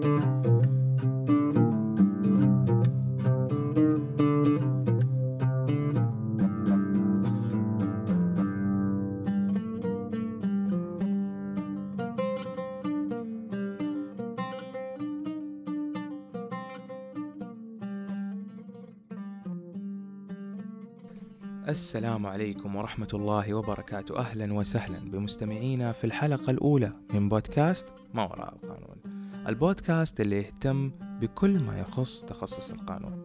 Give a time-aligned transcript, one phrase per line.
[0.00, 0.16] السلام
[22.26, 24.18] عليكم ورحمة الله وبركاته.
[24.18, 29.09] أهلا وسهلا بمستمعينا في الحلقة الأولى من بودكاست ما وراء القانون.
[29.48, 30.88] البودكاست اللي يهتم
[31.20, 33.24] بكل ما يخص تخصص القانون.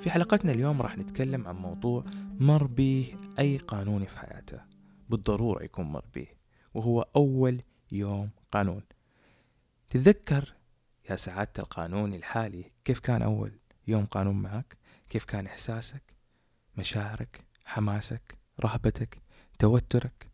[0.00, 2.04] في حلقتنا اليوم راح نتكلم عن موضوع
[2.40, 4.60] مر به أي قانوني في حياته.
[5.10, 6.26] بالضرورة يكون مر به
[6.74, 7.62] وهو أول
[7.92, 8.82] يوم قانون.
[9.90, 10.54] تتذكر
[11.10, 13.52] يا سعادة القانوني الحالي كيف كان أول
[13.86, 14.76] يوم قانون معك؟
[15.08, 16.02] كيف كان إحساسك؟
[16.76, 19.22] مشاعرك؟ حماسك؟ رهبتك؟
[19.58, 20.30] توترك؟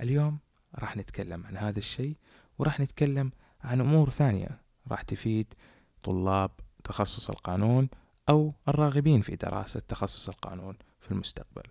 [0.00, 0.38] اليوم
[0.74, 2.16] راح نتكلم عن هذا الشيء
[2.58, 3.30] وراح نتكلم
[3.64, 4.60] عن أمور ثانية.
[4.90, 5.54] راح تفيد
[6.02, 6.50] طلاب
[6.84, 7.88] تخصص القانون
[8.28, 11.62] أو الراغبين في دراسة تخصص القانون في المستقبل.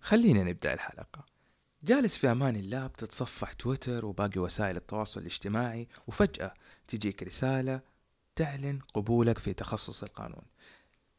[0.00, 1.26] خلينا نبدأ الحلقة.
[1.84, 6.54] جالس في أمان الله بتتصفح تويتر وباقي وسائل التواصل الاجتماعي وفجأة
[6.88, 7.80] تجيك رسالة
[8.36, 10.42] تعلن قبولك في تخصص القانون.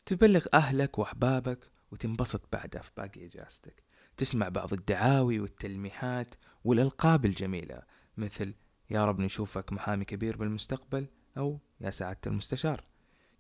[0.06, 3.84] تبلغ أهلك وأحبابك وتنبسط بعدها في باقي إجازتك.
[4.18, 7.82] تسمع بعض الدعاوي والتلميحات والألقاب الجميلة
[8.18, 8.54] مثل
[8.94, 12.84] يا رب نشوفك محامي كبير بالمستقبل أو يا سعادة المستشار.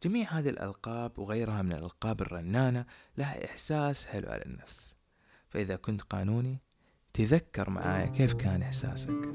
[0.04, 2.86] جميع هذه الألقاب وغيرها من الألقاب الرنانة
[3.18, 4.96] لها إحساس حلو على النفس.
[5.50, 6.62] فإذا كنت قانوني
[7.14, 9.34] تذكر معايا كيف كان إحساسك.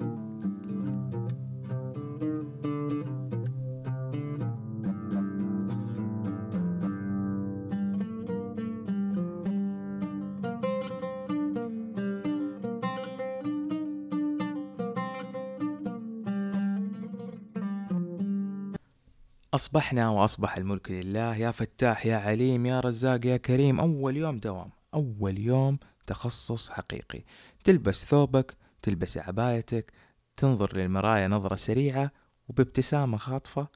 [19.59, 21.37] أصبحنا وأصبح الملك لله.
[21.37, 27.22] يا فتاح يا عليم يا رزاق يا كريم أول يوم دوام أول يوم تخصص حقيقي.
[27.65, 29.93] تلبس ثوبك تلبس عبايتك
[30.37, 32.10] تنظر للمراية نظرة سريعة
[32.49, 33.69] وبابتسامة خاطفة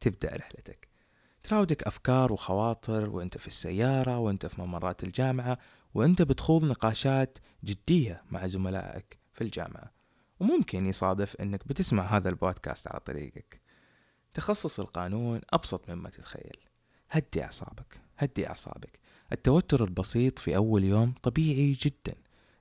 [0.00, 0.88] تبدأ رحلتك.
[1.42, 5.58] تراودك أفكار وخواطر وأنت في السيارة وأنت في ممرات الجامعة
[5.94, 9.92] وأنت بتخوض نقاشات جدية مع زملائك في الجامعة.
[10.40, 13.65] وممكن يصادف أنك بتسمع هذا البودكاست على طريقك.
[14.36, 16.56] تخصص القانون أبسط مما تتخيل.
[17.10, 19.00] هدي أعصابك هدي أعصابك.
[19.32, 22.14] التوتر البسيط في أول يوم طبيعي جدا.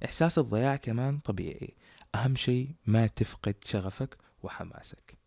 [0.05, 1.73] إحساس الضياع كمان طبيعي.
[2.15, 5.17] أهم شيء ما تفقد شغفك وحماسك.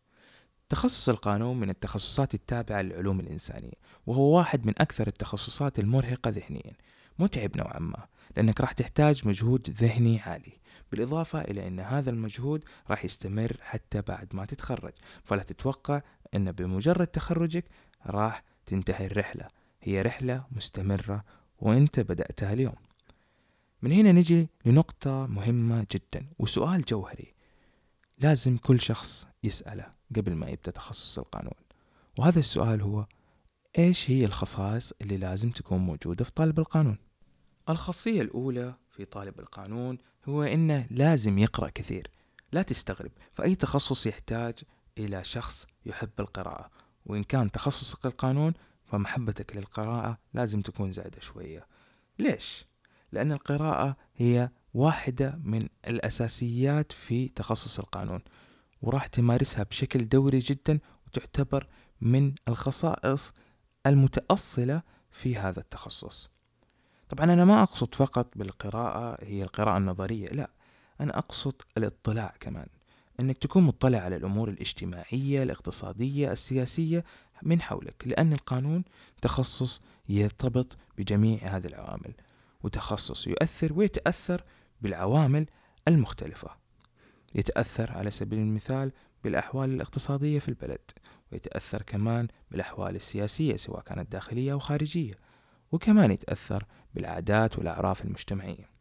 [0.68, 6.72] تخصص القانون من التخصصات التابعة للعلوم الإنسانية وهو واحد من أكثر التخصصات المرهقة ذهنيا.
[7.18, 10.58] متعب نوعا ما لأنك راح تحتاج مجهود ذهني عالي.
[10.92, 14.92] بالإضافة إلى أن هذا المجهود راح يستمر حتى بعد ما تتخرج
[15.24, 16.02] فلا تتوقع
[16.34, 17.64] أن بمجرد تخرجك
[18.06, 19.48] راح تنتهي الرحلة.
[19.82, 21.24] هي رحلة مستمرة
[21.60, 22.74] وأنت بدأتها اليوم.
[23.82, 27.34] من هنا نجي لنقطة مهمة جدا وسؤال جوهري.
[28.18, 31.54] لازم كل شخص يسأله قبل ما يبدأ تخصص القانون.
[32.18, 33.06] وهذا السؤال هو
[33.78, 36.98] إيش هي الخصائص اللي لازم تكون موجودة في طالب القانون؟
[37.68, 42.10] الخاصية الأولى في طالب القانون هو إنه لازم يقرأ كثير
[42.52, 43.10] لا تستغرب.
[43.32, 44.54] فأي تخصص يحتاج
[44.98, 46.70] إلى شخص يحب القراءة.
[47.06, 48.54] وإن كان تخصصك القانون
[48.84, 51.66] فمحبتك للقراءة لازم تكون زايدة شوية.
[52.18, 52.66] ليش؟
[53.12, 58.20] لأن القراءة هي واحدة من الأساسيات في تخصص القانون
[58.82, 61.66] وراح تمارسها بشكل دوري جدا وتعتبر
[62.00, 63.32] من الخصائص
[63.86, 66.30] المتأصلة في هذا التخصص.
[67.08, 70.50] طبعا أنا ما أقصد فقط بالقراءة هي القراءة النظرية لا
[71.00, 72.66] أنا أقصد الاطلاع كمان.
[73.20, 77.04] أنك تكون مطلع على الأمور الاجتماعية الاقتصادية السياسية
[77.42, 78.84] من حولك لأن القانون
[79.22, 82.14] تخصص يرتبط بجميع هذه العوامل
[82.62, 84.44] وتخصص يؤثر ويتأثر
[84.80, 85.46] بالعوامل
[85.88, 86.50] المختلفة.
[87.34, 88.92] يتأثر على سبيل المثال
[89.24, 90.90] بالأحوال الاقتصادية في البلد
[91.32, 95.14] ويتأثر كمان بالأحوال السياسية سواء كانت داخلية أو خارجية
[95.72, 96.64] وكمان يتأثر
[96.94, 98.77] بالعادات والأعراف المجتمعية.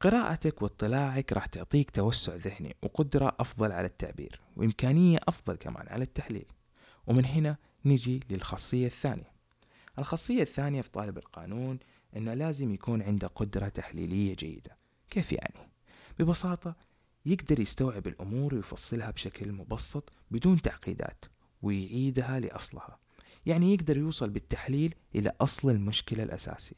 [0.00, 6.46] قراءتك واطلاعك راح تعطيك توسع ذهني وقدرة أفضل على التعبير وإمكانية أفضل كمان على التحليل.
[7.06, 9.32] ومن هنا نجي للخاصية الثانية.
[9.98, 11.78] الخاصية الثانية في طالب القانون
[12.16, 14.76] أنه لازم يكون عنده قدرة تحليلية جيدة.
[15.10, 15.70] كيف يعني؟
[16.18, 16.76] ببساطة
[17.26, 21.24] يقدر يستوعب الأمور ويفصلها بشكل مبسط بدون تعقيدات
[21.62, 22.98] ويعيدها لأصلها.
[23.46, 26.76] يعني يقدر يوصل بالتحليل إلى أصل المشكلة الأساسي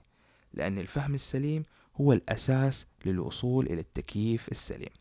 [0.54, 1.64] لأن الفهم السليم
[2.00, 4.92] هو الأساس للوصول إلى التكييف السليم.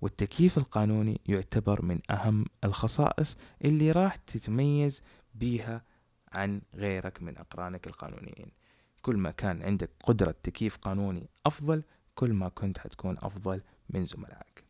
[0.00, 5.02] والتكييف القانوني يعتبر من أهم الخصائص اللي راح تتميز
[5.34, 5.84] بيها
[6.32, 8.50] عن غيرك من أقرانك القانونيين.
[9.02, 11.82] كل ما كان عندك قدرة تكييف قانوني أفضل
[12.14, 14.64] كل ما كنت حتكون أفضل من زملائك.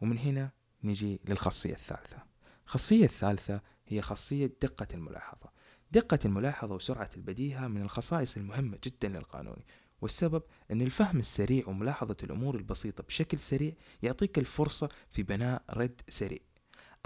[0.00, 0.50] ومن هنا
[0.84, 2.18] نجي للخاصية الثالثة.
[2.66, 5.50] الخاصية الثالثة هي خاصية دقة الملاحظة.
[5.92, 9.64] دقة الملاحظة وسرعة البديهة من الخصائص المهمة جدا للقانوني.
[10.02, 13.72] والسبب أن الفهم السريع وملاحظة الأمور البسيطة بشكل سريع
[14.02, 16.38] يعطيك الفرصة في بناء رد سريع.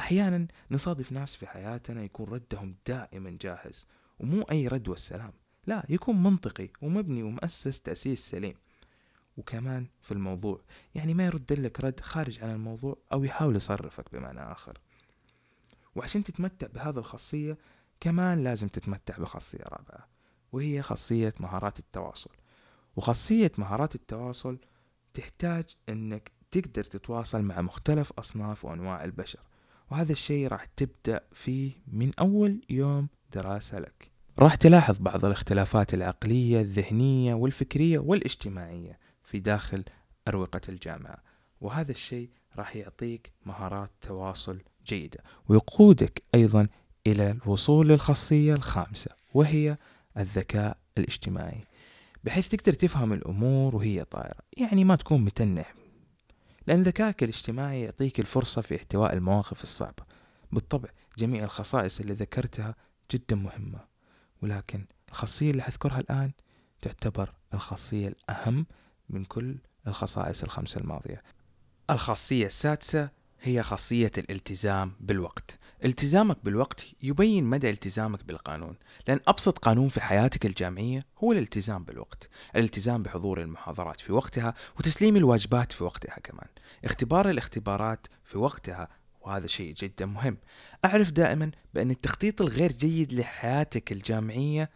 [0.00, 3.86] أحيانا نصادف ناس في حياتنا يكون ردهم دائما جاهز
[4.18, 5.32] ومو أي رد والسلام.
[5.66, 8.54] لا يكون منطقي ومبني ومؤسس تأسيس سليم.
[9.36, 10.60] وكمان في الموضوع
[10.94, 14.78] يعني ما يرد لك رد خارج عن الموضوع أو يحاول يصرفك بمعنى آخر.
[15.94, 17.58] وعشان تتمتع بهذه الخاصية
[18.00, 20.08] كمان لازم تتمتع بخاصية رابعة
[20.52, 22.30] وهي خاصية مهارات التواصل.
[22.96, 24.58] وخاصية مهارات التواصل
[25.14, 29.40] تحتاج إنك تقدر تتواصل مع مختلف أصناف وأنواع البشر
[29.90, 34.10] وهذا الشيء راح تبدأ فيه من أول يوم دراسة لك.
[34.38, 39.84] راح تلاحظ بعض الاختلافات العقلية الذهنية والفكرية والاجتماعية في داخل
[40.28, 41.16] أروقة الجامعة
[41.60, 46.68] وهذا الشيء راح يعطيك مهارات تواصل جيدة ويقودك أيضا
[47.06, 49.76] إلى الوصول للخاصية الخامسة وهي
[50.16, 51.64] الذكاء الاجتماعي.
[52.26, 55.74] بحيث تقدر تفهم الأمور وهي طائرة يعني ما تكون متنح.
[56.66, 60.04] لأن ذكائك الاجتماعي يعطيك الفرصة في احتواء المواقف الصعبة.
[60.52, 60.88] بالطبع
[61.18, 62.74] جميع الخصائص اللي ذكرتها
[63.12, 63.80] جدا مهمة.
[64.42, 66.32] ولكن الخاصية اللي حذكرها الآن
[66.82, 68.66] تعتبر الخاصية الأهم
[69.08, 69.56] من كل
[69.86, 71.22] الخصائص الخمسة الماضية.
[71.90, 73.10] الخاصية السادسة
[73.42, 75.58] هي خاصية الالتزام بالوقت.
[75.84, 78.76] التزامك بالوقت يبين مدى التزامك بالقانون
[79.08, 85.16] لأن أبسط قانون في حياتك الجامعية هو الالتزام بالوقت الالتزام بحضور المحاضرات في وقتها وتسليم
[85.16, 86.48] الواجبات في وقتها كمان.
[86.84, 88.88] اختبار الاختبارات في وقتها
[89.20, 90.38] وهذا شيء جدا مهم.
[90.84, 94.70] أعرف دائما بأن التخطيط الغير جيد لحياتك الجامعية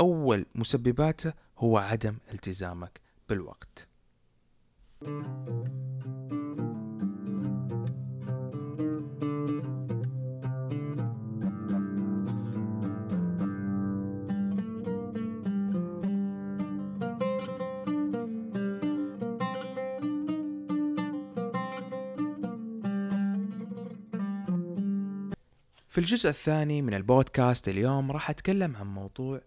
[0.00, 3.88] أول مسبباته هو عدم التزامك بالوقت.
[25.94, 29.40] في الجزء الثاني من البودكاست اليوم راح أتكلم عن موضوع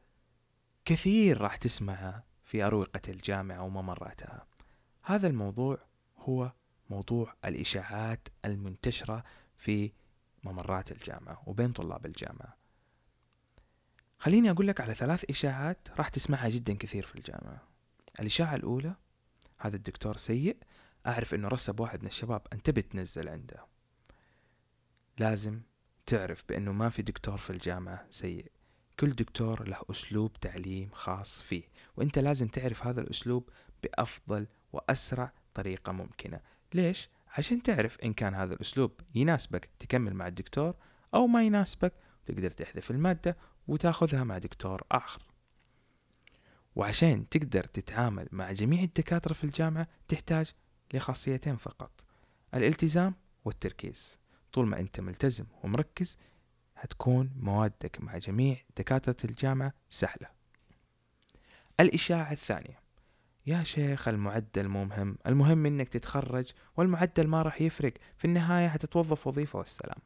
[0.86, 4.46] كثير راح تسمعه في أروقة الجامعة وممراتها
[5.04, 5.78] هذا الموضوع
[6.18, 6.52] هو
[6.90, 9.24] موضوع الإشاعات المنتشرة
[9.58, 9.92] في
[10.44, 12.58] ممرات الجامعة وبين طلاب الجامعة.
[14.20, 17.62] خليني أقول لك على ثلاث إشاعات راح تسمعها جدا كثير في الجامعة.
[18.20, 18.96] الإشاعة الأولى
[19.58, 20.58] هذا الدكتور سيء
[21.08, 23.66] أعرف أنه رسب واحد من الشباب أنت بتنزل عنده.
[25.18, 25.62] لازم
[26.08, 28.52] تعرف بأنه ما في دكتور في الجامعة سيء.
[29.00, 31.64] كل دكتور له أسلوب تعليم خاص فيه
[31.98, 33.50] وأنت لازم تعرف هذا الأسلوب
[33.84, 36.40] بأفضل وأسرع طريقة ممكنة.
[36.74, 40.76] ليش؟ عشان تعرف إن كان هذا الأسلوب يناسبك تكمل مع الدكتور
[41.14, 41.94] أو ما يناسبك
[42.26, 43.38] تقدر تحذف المادة
[43.68, 45.22] وتاخذها مع دكتور آخر.
[46.76, 50.52] وعشان تقدر تتعامل مع جميع الدكاترة في الجامعة تحتاج
[50.94, 52.06] لخاصيتين فقط
[52.54, 53.16] الالتزام
[53.46, 54.20] والتركيز.
[54.54, 56.18] طول ما أنت ملتزم ومركز
[56.78, 60.28] هتكون موادك مع جميع دكاترة الجامعة سهلة.
[61.80, 62.80] الإشاعة الثانية.
[63.46, 67.94] يا شيخ المعدل مو مهم المهم إنك تتخرج والمعدل ما راح يفرق.
[68.18, 70.00] في النهاية حتتوظف وظيفة والسلام.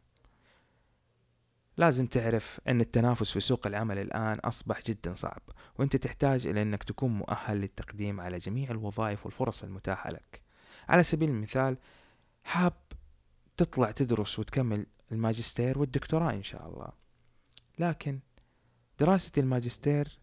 [1.77, 5.41] لازم تعرف إن التنافس في سوق العمل الآن أصبح جدا صعب
[5.79, 10.41] وأنت تحتاج إلى إنك تكون مؤهل للتقديم على جميع الوظائف والفرص المتاحة لك.
[10.89, 11.77] على سبيل المثال
[12.43, 12.73] حاب
[13.61, 16.91] تطلع تدرس وتكمل الماجستير والدكتوراه إن شاء الله.
[17.79, 18.19] لكن
[18.99, 20.19] دراسة الماجستير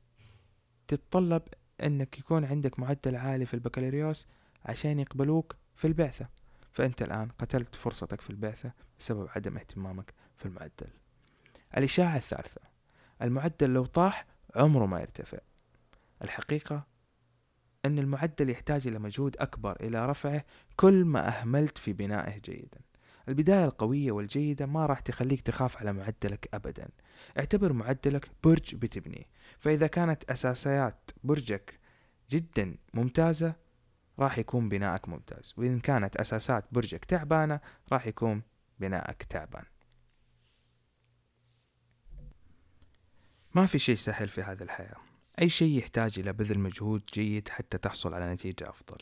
[0.88, 1.42] تتطلب
[1.82, 4.26] أنك يكون عندك معدل عالي في البكالوريوس
[4.64, 6.28] عشان يقبلوك في البعثة.
[6.72, 10.90] فأنت الآن قتلت فرصتك في البعثة بسبب عدم اهتمامك في المعدل.
[11.76, 12.60] الإشاعة الثالثة
[13.22, 14.26] المعدل لو طاح
[14.56, 15.38] عمره ما يرتفع.
[16.22, 16.86] الحقيقة
[17.84, 20.44] أن المعدل يحتاج إلى مجهود أكبر إلى رفعه
[20.76, 22.87] كل ما أهملت في بنائه جيدا.
[23.28, 26.88] البداية القوية والجيدة ما راح تخليك تخاف على معدلك أبدا.
[27.38, 29.24] اعتبر معدلك برج بتبنيه
[29.58, 31.78] فإذا كانت أساسيات برجك
[32.30, 33.54] جدا ممتازة
[34.18, 35.54] راح يكون بناءك ممتاز.
[35.56, 37.60] وإن كانت أساسات برجك تعبانة
[37.92, 38.42] راح يكون
[38.80, 39.64] بناءك تعبان.
[43.54, 44.96] ما في شيء سهل في هذه الحياة.
[45.40, 48.98] أي شيء يحتاج إلى بذل مجهود جيد حتى تحصل على نتيجة أفضل.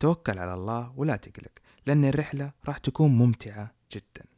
[0.00, 1.52] توكل على الله ولا تقلق.
[1.86, 4.30] لأن الرحلة راح تكون ممتعة جدا.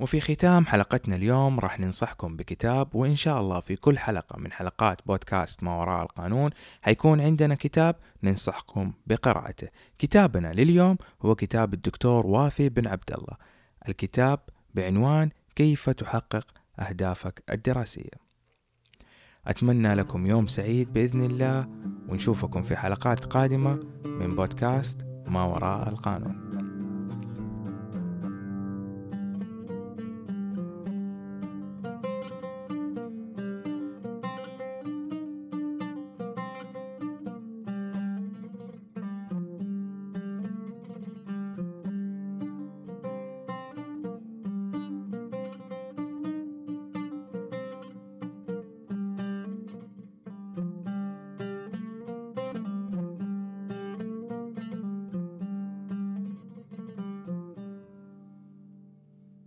[0.00, 5.06] وفي ختام حلقتنا اليوم راح ننصحكم بكتاب وإن شاء الله في كل حلقة من حلقات
[5.06, 6.50] بودكاست ما وراء القانون
[6.82, 9.68] حيكون عندنا كتاب ننصحكم بقراءته.
[9.98, 13.36] كتابنا لليوم هو كتاب الدكتور وافي بن عبد الله
[13.88, 14.40] الكتاب
[14.74, 16.46] بعنوان كيف تحقق
[16.78, 18.22] أهدافك الدراسية.
[19.46, 21.68] أتمنى لكم يوم سعيد بإذن الله
[22.08, 26.51] ونشوفكم في حلقات قادمة من بودكاست ما وراء القانون.